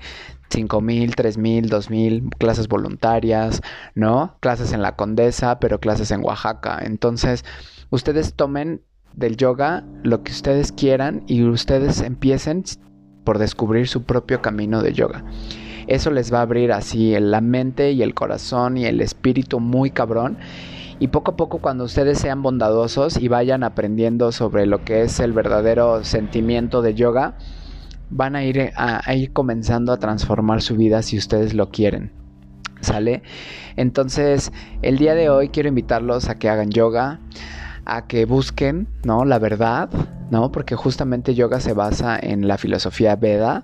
5 0.49 0.81
mil, 0.81 1.15
3 1.15 1.37
mil, 1.37 1.69
2 1.69 1.89
mil, 1.89 2.29
clases 2.37 2.67
voluntarias, 2.67 3.61
¿no? 3.95 4.37
Clases 4.39 4.73
en 4.73 4.81
la 4.81 4.95
Condesa, 4.95 5.59
pero 5.59 5.79
clases 5.79 6.11
en 6.11 6.23
Oaxaca. 6.23 6.79
Entonces, 6.83 7.43
ustedes 7.89 8.33
tomen 8.33 8.81
del 9.13 9.35
yoga 9.35 9.83
lo 10.03 10.23
que 10.23 10.31
ustedes 10.31 10.71
quieran 10.71 11.23
y 11.27 11.43
ustedes 11.43 12.01
empiecen 12.01 12.63
por 13.23 13.39
descubrir 13.39 13.87
su 13.87 14.03
propio 14.03 14.41
camino 14.41 14.81
de 14.81 14.93
yoga. 14.93 15.25
Eso 15.87 16.11
les 16.11 16.33
va 16.33 16.39
a 16.39 16.43
abrir 16.43 16.71
así 16.71 17.17
la 17.19 17.41
mente 17.41 17.91
y 17.91 18.03
el 18.03 18.13
corazón 18.13 18.77
y 18.77 18.85
el 18.85 19.01
espíritu 19.01 19.59
muy 19.59 19.89
cabrón 19.89 20.37
y 20.99 21.09
poco 21.09 21.31
a 21.31 21.35
poco 21.35 21.59
cuando 21.59 21.83
ustedes 21.83 22.17
sean 22.19 22.41
bondadosos 22.41 23.17
y 23.17 23.27
vayan 23.27 23.63
aprendiendo 23.63 24.31
sobre 24.31 24.65
lo 24.65 24.83
que 24.83 25.03
es 25.03 25.19
el 25.19 25.31
verdadero 25.31 26.03
sentimiento 26.03 26.81
de 26.81 26.95
yoga, 26.95 27.37
van 28.09 28.35
a 28.35 28.43
ir, 28.43 28.71
a, 28.75 29.13
ir 29.13 29.33
comenzando 29.33 29.91
a 29.91 29.97
transformar 29.97 30.61
su 30.61 30.75
vida 30.75 31.01
si 31.01 31.17
ustedes 31.17 31.53
lo 31.53 31.69
quieren. 31.69 32.11
¿Sale? 32.81 33.23
Entonces, 33.75 34.51
el 34.81 34.97
día 34.97 35.15
de 35.15 35.29
hoy 35.29 35.49
quiero 35.49 35.69
invitarlos 35.69 36.29
a 36.29 36.35
que 36.35 36.47
hagan 36.47 36.69
yoga, 36.69 37.19
a 37.85 38.05
que 38.05 38.25
busquen, 38.25 38.87
¿no? 39.03 39.25
La 39.25 39.39
verdad, 39.39 39.89
¿no? 40.29 40.51
Porque 40.51 40.75
justamente 40.75 41.33
yoga 41.33 41.59
se 41.59 41.73
basa 41.73 42.19
en 42.19 42.47
la 42.47 42.57
filosofía 42.57 43.15
Veda. 43.15 43.63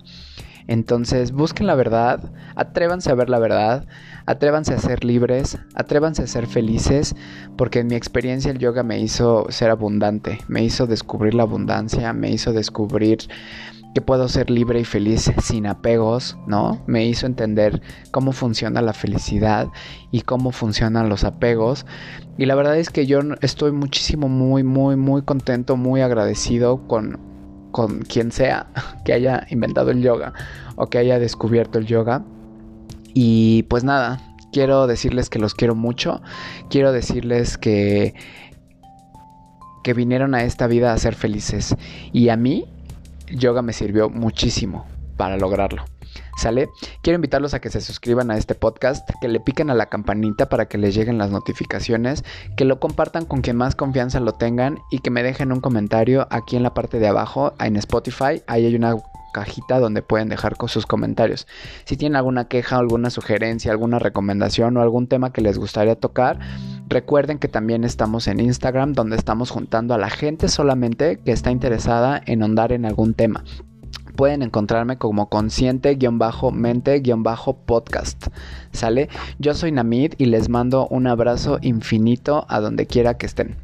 Entonces, 0.67 1.31
busquen 1.31 1.67
la 1.67 1.75
verdad, 1.75 2.31
atrévanse 2.55 3.11
a 3.11 3.15
ver 3.15 3.29
la 3.29 3.39
verdad, 3.39 3.85
atrévanse 4.25 4.73
a 4.73 4.79
ser 4.79 5.03
libres, 5.03 5.57
atrévanse 5.75 6.23
a 6.23 6.27
ser 6.27 6.47
felices, 6.47 7.15
porque 7.57 7.79
en 7.79 7.87
mi 7.87 7.95
experiencia 7.95 8.51
el 8.51 8.59
yoga 8.59 8.83
me 8.83 8.99
hizo 8.99 9.47
ser 9.49 9.69
abundante, 9.69 10.39
me 10.47 10.63
hizo 10.63 10.87
descubrir 10.87 11.33
la 11.33 11.43
abundancia, 11.43 12.13
me 12.13 12.31
hizo 12.31 12.53
descubrir 12.53 13.27
que 13.93 14.01
puedo 14.01 14.27
ser 14.27 14.49
libre 14.49 14.79
y 14.79 14.85
feliz 14.85 15.31
sin 15.41 15.67
apegos, 15.67 16.37
¿no? 16.47 16.81
Me 16.87 17.05
hizo 17.05 17.27
entender 17.27 17.81
cómo 18.11 18.31
funciona 18.31 18.81
la 18.81 18.93
felicidad 18.93 19.67
y 20.11 20.21
cómo 20.21 20.51
funcionan 20.51 21.09
los 21.09 21.23
apegos. 21.23 21.85
Y 22.37 22.45
la 22.47 22.55
verdad 22.55 22.77
es 22.77 22.89
que 22.89 23.05
yo 23.05 23.19
estoy 23.41 23.71
muchísimo, 23.71 24.29
muy, 24.29 24.63
muy, 24.63 24.95
muy 24.95 25.21
contento, 25.21 25.77
muy 25.77 26.01
agradecido 26.01 26.87
con, 26.87 27.32
con 27.73 28.03
quien 28.03 28.31
sea 28.31 28.67
que 29.03 29.11
haya 29.11 29.45
inventado 29.49 29.91
el 29.91 30.01
yoga 30.01 30.31
o 30.77 30.87
que 30.87 30.99
haya 30.99 31.19
descubierto 31.19 31.79
el 31.79 31.87
yoga. 31.87 32.23
Y 33.13 33.63
pues 33.63 33.83
nada, 33.83 34.21
quiero 34.53 34.87
decirles 34.87 35.29
que 35.29 35.39
los 35.39 35.55
quiero 35.55 35.75
mucho. 35.75 36.21
Quiero 36.69 36.93
decirles 36.93 37.57
que 37.57 38.13
que 39.83 39.93
vinieron 39.93 40.33
a 40.33 40.43
esta 40.43 40.67
vida 40.67 40.93
a 40.93 40.97
ser 40.97 41.13
felices. 41.13 41.75
Y 42.13 42.29
a 42.29 42.37
mí, 42.37 42.65
yoga 43.29 43.61
me 43.61 43.73
sirvió 43.73 44.09
muchísimo 44.09 44.85
para 45.17 45.37
lograrlo. 45.37 45.83
¿Sale? 46.37 46.69
Quiero 47.01 47.15
invitarlos 47.15 47.53
a 47.53 47.59
que 47.59 47.69
se 47.69 47.81
suscriban 47.81 48.31
a 48.31 48.37
este 48.37 48.55
podcast, 48.55 49.09
que 49.21 49.27
le 49.27 49.39
piquen 49.39 49.69
a 49.69 49.75
la 49.75 49.87
campanita 49.87 50.49
para 50.49 50.67
que 50.67 50.77
les 50.77 50.95
lleguen 50.95 51.17
las 51.17 51.31
notificaciones, 51.31 52.23
que 52.57 52.65
lo 52.65 52.79
compartan 52.79 53.25
con 53.25 53.41
quien 53.41 53.57
más 53.57 53.75
confianza 53.75 54.19
lo 54.19 54.33
tengan 54.33 54.79
y 54.91 54.99
que 54.99 55.11
me 55.11 55.23
dejen 55.23 55.51
un 55.51 55.61
comentario 55.61 56.27
aquí 56.31 56.55
en 56.55 56.63
la 56.63 56.73
parte 56.73 56.99
de 56.99 57.07
abajo 57.07 57.53
en 57.59 57.75
Spotify. 57.75 58.41
Ahí 58.47 58.65
hay 58.65 58.75
una 58.75 58.95
cajita 59.33 59.79
donde 59.79 60.01
pueden 60.01 60.29
dejar 60.29 60.55
sus 60.67 60.85
comentarios. 60.85 61.47
Si 61.83 61.97
tienen 61.97 62.15
alguna 62.15 62.47
queja, 62.47 62.77
alguna 62.77 63.09
sugerencia, 63.09 63.71
alguna 63.71 63.99
recomendación 63.99 64.77
o 64.77 64.81
algún 64.81 65.07
tema 65.07 65.33
que 65.33 65.41
les 65.41 65.57
gustaría 65.57 65.95
tocar, 65.95 66.39
recuerden 66.87 67.39
que 67.39 67.49
también 67.49 67.83
estamos 67.83 68.27
en 68.27 68.39
Instagram 68.39 68.93
donde 68.93 69.17
estamos 69.17 69.49
juntando 69.49 69.93
a 69.93 69.97
la 69.97 70.09
gente 70.09 70.47
solamente 70.47 71.19
que 71.19 71.31
está 71.31 71.51
interesada 71.51 72.21
en 72.25 72.43
ahondar 72.43 72.71
en 72.71 72.85
algún 72.85 73.13
tema. 73.13 73.43
Pueden 74.15 74.41
encontrarme 74.41 74.97
como 74.97 75.29
consciente-mente-podcast. 75.29 78.27
¿Sale? 78.71 79.09
Yo 79.39 79.53
soy 79.53 79.71
Namid 79.71 80.15
y 80.17 80.25
les 80.25 80.49
mando 80.49 80.87
un 80.87 81.07
abrazo 81.07 81.59
infinito 81.61 82.45
a 82.49 82.59
donde 82.59 82.87
quiera 82.87 83.17
que 83.17 83.25
estén. 83.25 83.55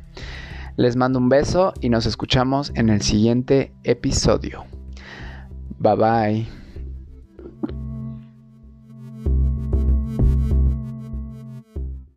Les 0.75 0.95
mando 0.95 1.19
un 1.19 1.29
beso 1.29 1.73
y 1.81 1.89
nos 1.89 2.05
escuchamos 2.05 2.71
en 2.75 2.89
el 2.89 3.01
siguiente 3.01 3.73
episodio. 3.83 4.65
Bye 5.77 5.95
bye. 5.95 6.58